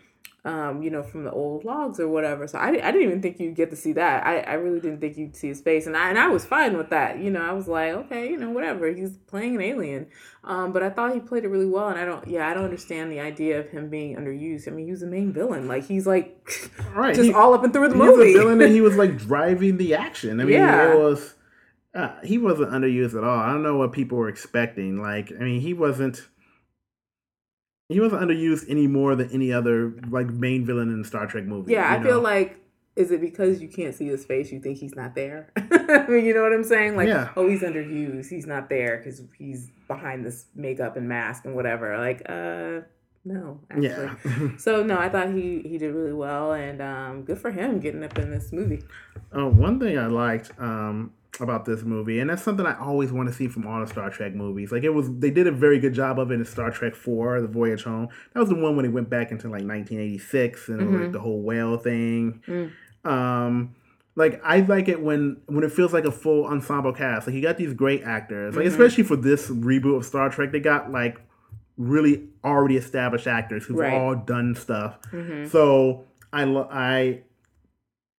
[0.46, 2.48] um, you know, from the old logs or whatever.
[2.48, 4.26] So I, I didn't even think you'd get to see that.
[4.26, 5.88] I, I really didn't think you'd see his face.
[5.88, 7.18] And I, and I was fine with that.
[7.20, 8.88] You know, I was like, okay, you know, whatever.
[8.92, 10.06] He's playing an alien.
[10.44, 11.88] Um, but I thought he played it really well.
[11.90, 14.68] And I don't, yeah, I don't understand the idea of him being underused.
[14.68, 15.68] I mean, he was the main villain.
[15.68, 16.48] Like, he's like
[16.94, 17.16] Right.
[17.16, 18.34] just he- all up and through the He was movie.
[18.36, 20.40] a villain and he was like driving the action.
[20.40, 20.92] I mean, Yeah.
[20.94, 21.34] it was.
[21.96, 23.40] Uh, he wasn't underused at all.
[23.40, 25.02] I don't know what people were expecting.
[25.02, 26.28] Like, I mean, he wasn't.
[27.90, 31.46] He wasn't underused any more than any other like main villain in the Star Trek
[31.46, 31.74] movie.
[31.74, 32.60] Yeah, I feel like
[32.96, 35.52] is it because you can't see his face you think he's not there?
[35.58, 36.96] I mean, you know what I'm saying?
[36.96, 37.30] Like, Yeah.
[37.36, 38.30] oh, he's underused.
[38.30, 41.98] He's not there because he's behind this makeup and mask and whatever.
[41.98, 42.82] Like, uh,
[43.26, 43.88] no, actually.
[43.90, 44.50] yeah.
[44.58, 48.04] So no, I thought he he did really well, and um, good for him getting
[48.04, 48.82] up in this movie.
[49.36, 53.28] Uh, one thing I liked um, about this movie, and that's something I always want
[53.30, 54.72] to see from all the Star Trek movies.
[54.72, 57.42] Like it was, they did a very good job of it in Star Trek Four,
[57.42, 58.08] The Voyage Home.
[58.34, 61.02] That was the one when they went back into like 1986 and Mhm.
[61.02, 62.42] like the whole whale thing.
[62.48, 62.72] Mm.
[63.10, 63.76] Um,
[64.16, 67.28] like I like it when when it feels like a full ensemble cast.
[67.28, 68.70] Like you got these great actors, like Mhm.
[68.70, 71.20] especially for this reboot of Star Trek, they got like
[71.78, 73.92] really already established actors who've Right.
[73.94, 74.98] all done stuff.
[75.12, 77.24] hmm So I lo- I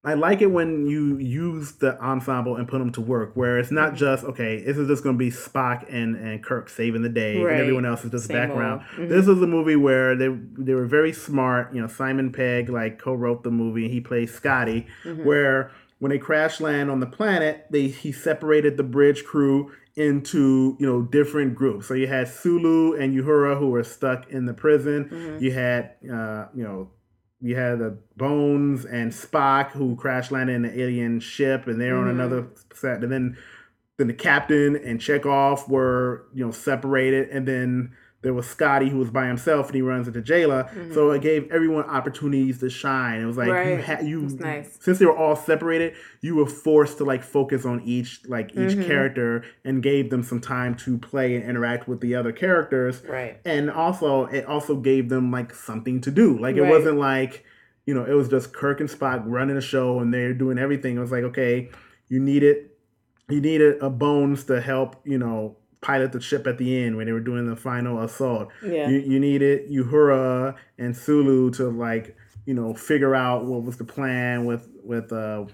[0.07, 3.73] I like it when you use the ensemble and put them to work, where it's
[3.73, 4.63] not just okay.
[4.63, 7.53] This is just going to be Spock and, and Kirk saving the day, Right.
[7.55, 8.83] and everyone else is just Same background.
[8.97, 9.09] Mhm.
[9.09, 11.75] This is a movie where they they were very smart.
[11.75, 14.87] You know, Simon Pegg like co-wrote the movie, and he plays Scotty.
[15.05, 15.25] Mhm.
[15.25, 20.77] Where when they crash land on the planet, they he separated the bridge crew into
[20.79, 21.87] you know different groups.
[21.87, 25.09] So you had Sulu and Uhura who were stuck in the prison.
[25.11, 25.41] Mhm.
[25.41, 26.91] You had uh, you know
[27.41, 31.97] you had the Bones and Spock who crash landed in the alien ship, and they're
[31.97, 32.11] on Mhm.
[32.11, 33.03] another set.
[33.03, 33.37] And then
[33.99, 37.93] then the captain and Chekov were you know separated, and then
[38.27, 40.69] there was Scotty who was by himself, and he runs into Jaylah.
[40.75, 40.93] Mhm.
[40.95, 43.21] So it gave everyone opportunities to shine.
[43.21, 43.79] It was like you Right.
[43.81, 44.77] had you nice.
[44.81, 48.77] since they were all separated, you were forced to like focus on each like each
[48.77, 48.85] Mhm.
[48.85, 53.37] character and gave them some time to play and interact with the other characters Right.
[53.45, 56.37] and also it also gave them like something to do.
[56.37, 56.71] Like it Right.
[56.71, 57.45] wasn't like
[57.87, 60.97] you know it was just Kirk and Spock running a show and they're doing everything.
[60.97, 61.69] It was like okay,
[62.09, 62.71] you needed
[63.29, 67.07] you needed a Bones to help you know pilot the ship at the end when
[67.07, 68.49] they were doing the final assault.
[68.65, 68.89] Yeah.
[68.89, 73.85] You you needed Uhura and Sulu to like you know figure out what was the
[73.85, 75.45] plan with with uh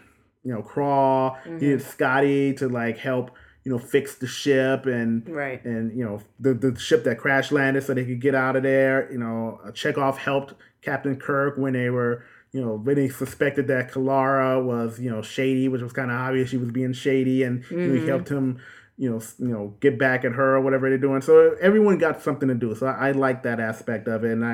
[0.44, 1.36] you know Krall.
[1.44, 1.60] You Mhm.
[1.60, 3.30] needed Scotty to like help
[3.64, 5.64] you know fix the ship and right.
[5.64, 8.62] and you know the the ship that crash landed so they could get out of
[8.62, 9.10] there.
[9.12, 13.68] You know, uh, Chekov helped Captain Kirk when they were you know when they suspected
[13.68, 17.42] that Kalara was you know shady, which was kind of obvious she was being shady,
[17.44, 18.58] and you know, he helped him.
[18.98, 21.22] You know, you know, get back at her or whatever they're doing.
[21.22, 22.74] So everyone got something to do.
[22.74, 24.52] So I, I like that aspect of it, and I,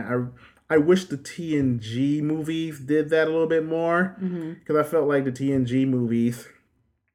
[0.70, 5.09] I, I wish the TNG movies did that a little bit more because I felt
[5.09, 6.46] like the TNG movies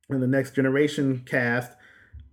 [0.10, 1.72] and the Next Generation cast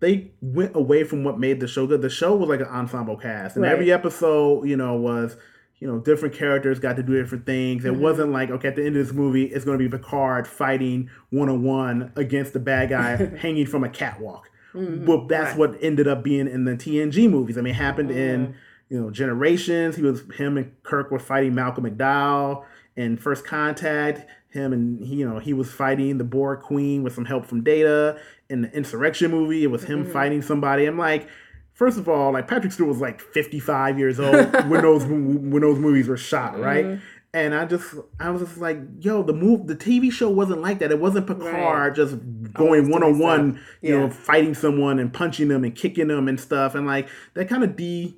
[0.00, 2.00] they went away from what made the show good.
[2.00, 3.72] The show was like an ensemble cast, and Right.
[3.72, 5.37] every episode, you know, was
[5.79, 7.85] you know different characters got to do different things.
[7.85, 8.00] It Mhm.
[8.00, 11.11] wasn't like okay, at the end of this movie, it's going to be Picard fighting
[11.29, 14.49] one on one against the bad guy hanging from a catwalk.
[14.74, 15.06] Mhm.
[15.06, 15.59] Well, that's Right.
[15.59, 17.56] what ended up being in the TNG movies.
[17.59, 18.52] I mean, it happened in Mhm.
[18.88, 19.96] you know Generations.
[19.96, 22.64] He was him and Kirk were fighting Malcolm McDowell.
[22.96, 27.12] In First Contact, him and he, you know he was fighting the Borg Queen with
[27.14, 28.16] some help from Data.
[28.48, 30.09] In the Insurrection movie, it was him Mhm.
[30.12, 30.87] fighting somebody.
[30.87, 31.28] I'm like,
[31.72, 34.35] first of all, like Patrick Stewart was like 55 years old
[34.68, 36.98] when those when those movies were shot, right?
[37.32, 40.80] And I just, I was just like, yo, the move, the TV show wasn't like
[40.80, 40.90] that.
[40.90, 41.96] It wasn't Picard Right.
[41.96, 42.16] just
[42.52, 46.40] going one on one, you know, fighting someone and punching them and kicking them and
[46.40, 46.74] stuff.
[46.74, 48.16] And like that kind of de,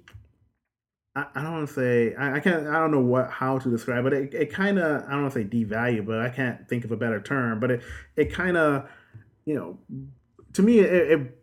[1.15, 3.71] I, I don't want to say, I, I can't, I don't know what how to
[3.71, 4.15] describe it.
[4.15, 6.93] It, it kind of, I don't want to say devalue, but I can't think of
[6.93, 7.61] a better term.
[7.61, 7.83] But it,
[8.17, 8.89] it kind of,
[9.45, 9.79] you know,
[10.55, 11.39] to me, it, it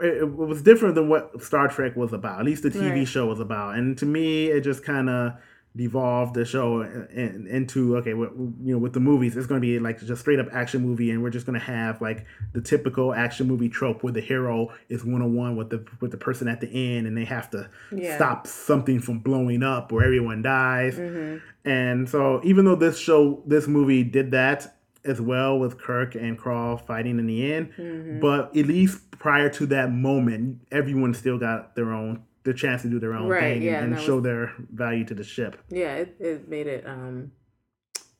[0.00, 2.40] it, it was different than what Star Trek was about.
[2.40, 3.08] At least the TV Right.
[3.08, 3.76] show was about.
[3.76, 5.34] And to me, it just kind of
[5.74, 9.60] devolved the show in, in- into okay, what, you know, with the movies, it's going
[9.60, 12.26] to be like just straight up action movie, and we're just going to have like
[12.52, 16.10] the typical action movie trope where the hero is one on one with the with
[16.10, 18.14] the person at the end, and they have to Yeah.
[18.16, 20.96] stop something from blowing up or everyone dies.
[20.98, 26.14] hmm And so, even though this show, this movie did that as well with Kirk
[26.14, 31.14] and Krall fighting in the end, hmm but at least prior to that moment, everyone
[31.14, 34.02] still got their own the chance to do their own Right, thing yeah, and, and
[34.02, 35.56] show was- their value to the ship.
[35.70, 37.32] Yeah, it, it made it um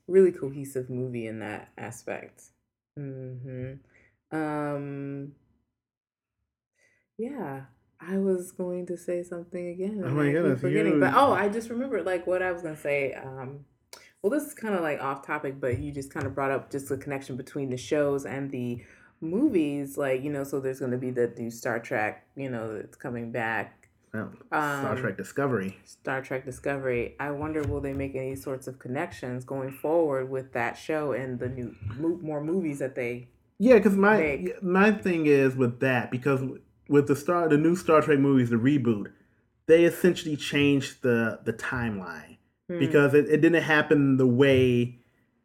[0.09, 2.43] really cohesive movie in that aspect.
[2.97, 3.73] hmm
[4.31, 5.33] Um
[7.19, 7.63] yeah,
[8.01, 10.03] I was going to say something again.
[10.05, 10.95] Oh my I goodness, forgetting.
[10.95, 13.15] you- But oh, I just remembered like what I was gonna say.
[13.15, 13.65] Um
[14.23, 16.71] well this is kind of like off topic, but you just kind of brought up
[16.71, 18.83] just the connection between the shows and the
[19.21, 22.97] movies, like, you know, so there's gonna be the new Star Trek, you know, that's
[22.97, 23.82] coming back.
[24.15, 25.79] Star Um, Trek Discovery.
[25.85, 27.17] Star Trek Discovery.
[27.19, 31.39] I wonder will they make any sorts of connections going forward with that show and
[31.39, 34.63] the new more movies that they Yeah, because my big.
[34.63, 36.43] my thing is with that because
[36.89, 39.11] with the star the new Star Trek movies, the reboot,
[39.67, 42.37] they essentially changed the the timeline
[42.69, 42.79] Hmm.
[42.79, 44.99] because it, it didn't happen the way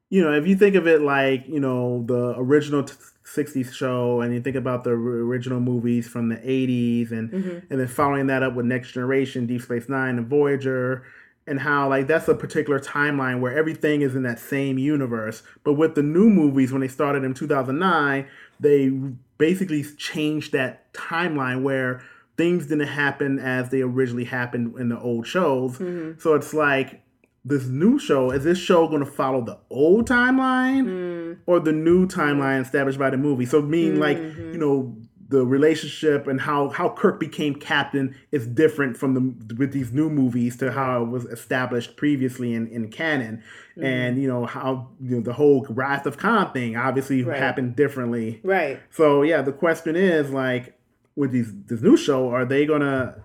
[0.09, 2.93] you know if you think of it like you know the original t-
[3.25, 7.61] 60s show and you think about the original movies from the 80s and Mhm.
[7.69, 11.03] and then following that up with next generation deep space nine and voyager
[11.45, 15.73] and how like that's a particular timeline where everything is in that same universe but
[15.73, 18.25] with the new movies when they started in 2009
[18.61, 18.89] they
[19.37, 21.99] basically changed that timeline where
[22.37, 26.19] things didn't happen as they originally happened in the old shows Mhm.
[26.21, 27.01] so it's like
[27.47, 31.71] this new show is this show going to follow the old timeline Mm, or the
[31.71, 33.45] new timeline established by the movie.
[33.45, 34.53] So mean like Mhm.
[34.53, 34.97] you know
[35.29, 40.09] the relationship and how how Kirk became captain is different from the with these new
[40.09, 43.41] movies to how it was established previously in in canon,
[43.77, 43.83] Mm-hmm.
[43.85, 47.37] and you know how you know the whole Wrath of Khan thing obviously Right.
[47.37, 48.39] happened differently.
[48.43, 48.79] right.
[48.89, 50.73] So yeah, the question is like
[51.15, 53.15] with these this new show, are they gonna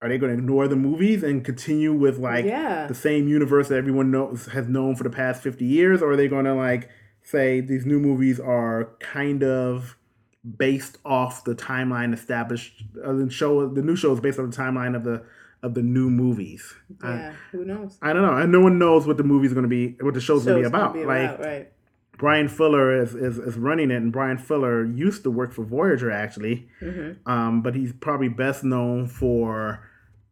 [0.00, 2.86] are they gonna ignore the movies and continue with like yeah.
[2.86, 6.16] the same universe that everyone knows has known for the past 50 years or are
[6.16, 6.88] they going to like
[7.22, 9.96] say these new movies are kind of
[10.56, 14.56] based off the timeline established uh, the show the new show is based on the
[14.56, 15.24] timeline of the
[15.62, 17.34] of the new movies yeah.
[17.50, 17.98] Who knows?
[18.00, 20.14] I, I don't know and no one knows what the movie's going to be what
[20.14, 21.72] the show's, going to be about be like about, right.
[22.18, 26.10] Brian fuller is, is is running it and Bryan Fuller used to work for voyager
[26.10, 29.88] actually hmm um, but he's probably best known for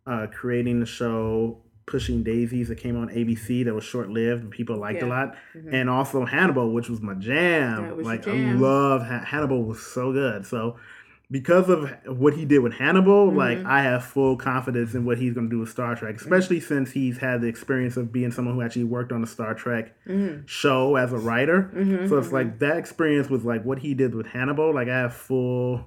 [0.07, 4.51] uh, creating the show Pushing Daisies that came on ABC that was short lived and
[4.51, 5.17] people liked a Yeah.
[5.17, 5.73] lot, Mhm.
[5.73, 7.97] and also Hannibal, which was my jam.
[7.97, 8.57] Was like jam.
[8.57, 10.45] I love ha- Hannibal was so good.
[10.45, 10.77] So
[11.31, 13.67] because of what he did with Hannibal, like Mhm.
[13.67, 16.93] I have full confidence in what he's going to do with Star Trek, especially since
[16.93, 20.29] he's had the experience of being someone who actually worked on a Star Trek hmm
[20.47, 21.63] show as a writer.
[21.75, 24.73] hmm So it's like that experience with like what he did with Hannibal.
[24.73, 25.87] Like I have full,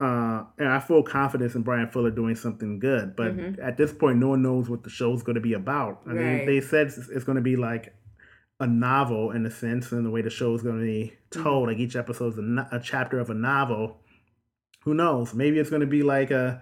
[0.00, 3.14] uh, and I have full confidence in Bryan Fuller doing something good.
[3.14, 6.00] But at this point, no one knows what the show's going to be about.
[6.08, 7.94] I mean, they said it's, it's going to be like
[8.58, 11.42] a novel in a sense, and the way the show is going to be Mm-hmm.
[11.42, 11.68] told.
[11.68, 14.01] Like each episode is a, no- a chapter of a novel.
[14.84, 15.34] Who knows?
[15.34, 16.60] Maybe it's going to be like a.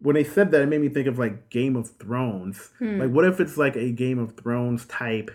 [0.00, 2.70] When they said that, it made me think of like Game of Thrones.
[2.78, 2.98] Hmm.
[3.00, 5.30] Like, what if it's like a Game of Thrones type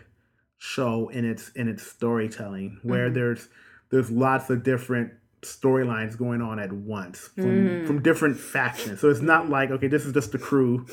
[0.57, 3.13] show in its in its storytelling, where Mhm.
[3.13, 3.49] there's
[3.89, 7.87] there's lots of different storylines going on at once from Mhm.
[7.87, 8.99] from different factions.
[8.99, 10.85] So it's not like okay, this is just the crew,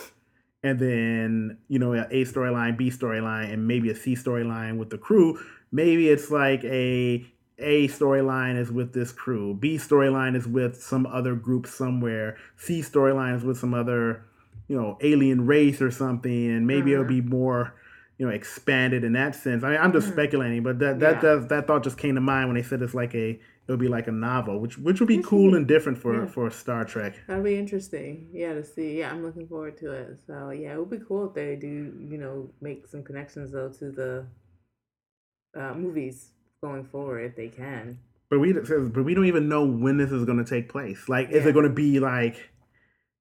[0.62, 4.98] and then you know A storyline, B storyline, and maybe a C storyline with the
[4.98, 5.38] crew.
[5.72, 7.26] Maybe it's like a
[7.58, 12.80] A storyline is with this crew, B storyline is with some other group somewhere, C
[12.80, 14.24] storyline is with some other,
[14.66, 17.14] you know, alien race or something, and maybe it'll Uh-huh.
[17.14, 17.74] be more,
[18.18, 19.62] you know, expanded in that sense.
[19.62, 20.12] I mean, I'm just Mhm.
[20.12, 21.36] speculating, but that that, Yeah.
[21.36, 23.88] that that thought just came to mind when they said it's like a it'll be
[23.88, 26.26] like a novel, which which would be cool and different for yeah.
[26.26, 27.14] for Star Trek.
[27.28, 28.28] That'll be interesting.
[28.32, 28.98] Yeah, to see.
[28.98, 30.18] Yeah, I'm looking forward to it.
[30.26, 33.70] So yeah, it would be cool if they do, you know, make some connections though
[33.70, 34.26] to the
[35.54, 36.32] uh, movies
[36.64, 37.98] going forward if they can.
[38.30, 41.08] But we but we don't even know when this is going to take place.
[41.08, 42.50] Like, is it going to be like,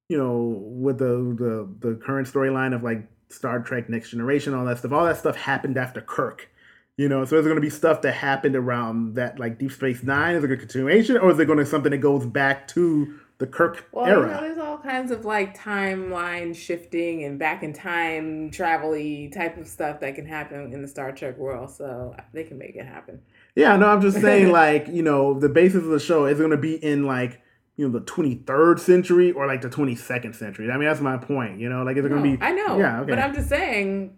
[0.09, 4.65] you know, with the the the current storyline of like Star Trek Next Generation, all
[4.65, 4.91] that stuff.
[4.91, 6.49] All that stuff happened after Kirk.
[6.95, 9.71] You know, so is it going to be stuff that happened around that, like Deep
[9.71, 10.35] Space Nine?
[10.35, 13.47] Is it a continuation, or is it going to something that goes back to the
[13.47, 18.51] Kirk Well, you know, there's all kinds of like timeline shifting and back in time
[18.51, 21.71] travel-y type of stuff that can happen in the Star Trek world.
[21.71, 23.21] So they can make it happen.
[23.55, 26.51] Yeah, no, I'm just saying, like, you know, the basis of the show is going
[26.51, 27.41] to be in like
[27.75, 30.69] you know the 23rd century or like the 22nd century.
[30.71, 31.59] I mean, that's my point.
[31.59, 32.43] You know, like is it No, going to be?
[32.43, 32.77] I know.
[32.77, 33.09] Yeah, okay.
[33.11, 34.15] But I'm just saying,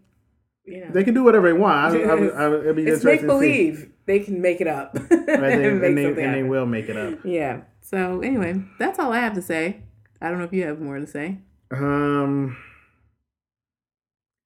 [0.66, 1.96] you know, They can do whatever they want.
[1.96, 3.92] I, I, I, it'd be it's make believe.
[4.06, 4.96] They can make it up.
[4.96, 5.36] Right, they,
[5.70, 7.20] and and they, and they will make it up.
[7.24, 7.62] Yeah.
[7.82, 9.82] So anyway, that's all I have to say.
[10.22, 11.40] I don't know if you have more to say.
[11.72, 12.58] Um,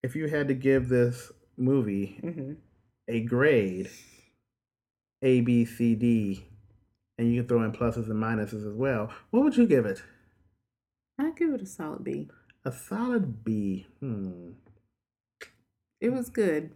[0.04, 2.54] if you had to give this movie hmm
[3.08, 3.90] a grade,
[5.22, 6.46] A, B, C, D,
[7.18, 10.02] and you can throw in pluses and minuses as well, what would you give it?
[11.20, 12.30] I'd give it a solid B.
[12.64, 13.88] A solid B.
[14.00, 14.52] Hmm.
[16.00, 16.72] It was good.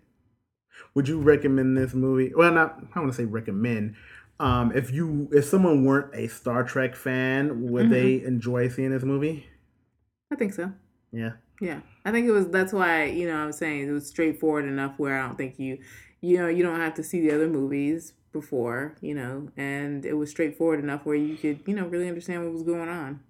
[0.96, 2.34] Would you recommend this movie?
[2.36, 3.96] Well, not I want to say recommend.
[4.40, 9.04] Um, if you if someone weren't a Star Trek fan, would they enjoy seeing this
[9.04, 9.48] movie?
[10.32, 10.74] I think so.
[11.12, 11.34] Yeah.
[11.62, 12.50] Yeah, I think it was.
[12.50, 15.60] That's why you know I was saying it was straightforward enough where I don't think
[15.60, 15.78] you,
[16.20, 20.14] you know, you don't have to see the other movies before you know, and it
[20.14, 23.22] was straightforward enough where you could you know really understand what was going on.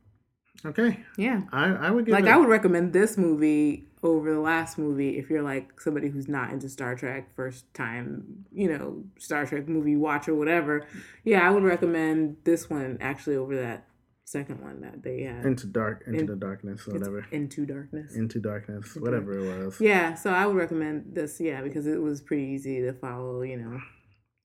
[0.66, 1.00] Okay.
[1.18, 5.18] Yeah, I I would give like I would recommend this movie over the last movie
[5.18, 9.68] if you're like somebody who's not into Star Trek, first time you know Star Trek
[9.68, 10.88] movie watch or whatever.
[11.24, 13.88] Yeah, I would recommend this one actually over that
[14.26, 15.46] second one that they had.
[15.46, 17.26] into dark into In- the darkness or whatever.
[17.32, 18.16] Into Darkness.
[18.16, 19.82] Into darkness, whatever it was.
[19.82, 23.58] Yeah, so I would recommend this, yeah, because it was pretty easy to follow, you
[23.58, 23.80] know.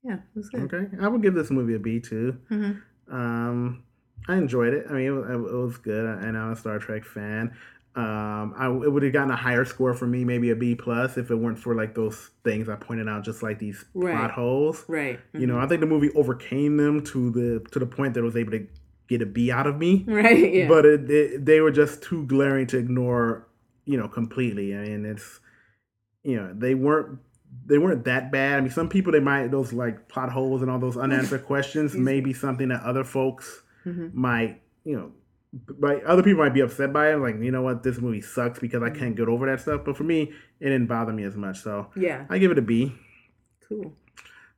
[0.05, 0.73] Yeah, it was good.
[0.73, 2.37] Okay, I would give this movie a B too.
[2.49, 2.73] hmm
[3.11, 3.83] Um,
[4.29, 4.87] I enjoyed it.
[4.91, 7.53] I mean, it was, it was good, and I'm a Star Trek fan.
[7.97, 11.17] Um, I it would have gotten a higher score for me, maybe a B plus,
[11.17, 14.13] if it weren't for like those things I pointed out, just like these Right.
[14.13, 14.85] plot holes.
[14.87, 15.19] Right.
[15.33, 18.25] You know, I think the movie overcame them to the to the point that it
[18.25, 18.67] was able to
[19.09, 20.05] get a B out of me.
[20.09, 20.69] Right, yeah.
[20.69, 23.49] But it, it, they were just too glaring to ignore,
[23.85, 24.77] you know, completely.
[24.77, 25.41] I mean, it's
[26.23, 27.19] you know they weren't
[27.67, 28.59] they weren't that bad.
[28.59, 31.95] I mean, some people they might those like plot holes and all those unanswered questions
[31.95, 34.13] may be something that other folks Mhm.
[34.15, 35.13] might you know.
[35.79, 38.59] Like other people might be upset by it, like you know what, this movie sucks
[38.59, 39.81] because I can't get over that stuff.
[39.85, 42.63] But for me, it didn't bother me as much, so Yeah, I give it a
[42.63, 42.93] B.
[43.67, 43.95] cool.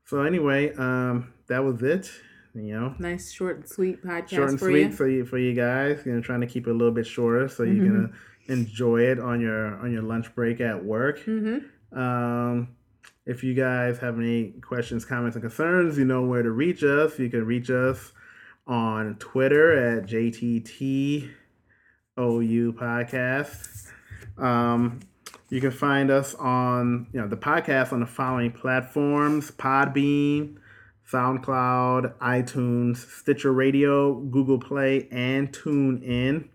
[0.05, 2.11] So anyway, um, that was it.
[2.57, 4.93] You know, Nice, short and sweet podcast short and for sweet you.
[4.93, 6.05] for you for you guys.
[6.05, 8.05] You know, trying to keep it a little bit shorter so you Mm-hmm.
[8.07, 11.20] can enjoy it on your on your lunch break at work.
[11.20, 11.97] Mm-hmm.
[11.97, 12.68] Um,
[13.27, 17.18] if you guys have any questions, comments, and concerns, you know where to reach us.
[17.18, 18.12] You can reach us
[18.66, 21.31] on Twitter at JTTOU
[22.16, 23.89] Podcast.
[24.39, 25.01] Um,
[25.51, 30.57] you can find us on you know the podcast on the following platforms: Podbean,
[31.11, 36.49] SoundCloud, iTunes, Stitcher Radio, Google Play, and TuneIn.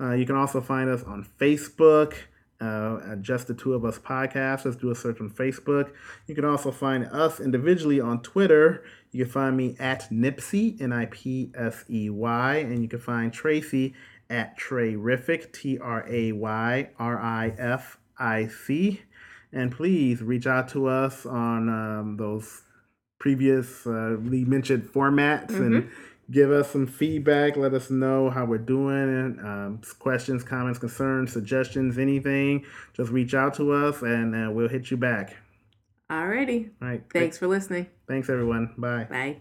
[0.00, 2.14] Uh, you can also find us on Facebook,
[2.60, 4.64] uh, at Just the Two of Us podcast.
[4.64, 5.92] Let's do a search on Facebook.
[6.26, 8.84] You can also find us individually on Twitter.
[9.12, 13.00] You can find me at Nipsey, N I P S E Y, and you can
[13.00, 13.94] find Tracy
[14.28, 19.02] at Trayrific, T R A Y R I F I C.
[19.52, 22.62] And please reach out to us on um, those
[23.18, 25.90] previously mentioned formats and
[26.30, 27.56] give us some feedback.
[27.56, 29.38] Let us know how we're doing.
[29.40, 32.64] Um, questions, comments, concerns, suggestions, anything.
[32.94, 35.36] Just reach out to us and uh, we'll hit you back.
[36.10, 36.70] Alrighty.
[36.82, 37.02] All right.
[37.12, 37.86] Thanks for listening.
[38.08, 38.74] Thanks, everyone.
[38.76, 39.04] Bye.
[39.04, 39.40] Bye.